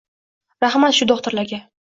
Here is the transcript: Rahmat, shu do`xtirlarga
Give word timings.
Rahmat, 0.65 0.97
shu 1.01 1.09
do`xtirlarga 1.13 1.63